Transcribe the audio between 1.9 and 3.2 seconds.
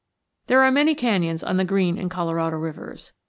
and Colorado Rivers.